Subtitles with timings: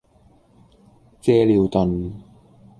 [1.21, 2.13] 借尿遁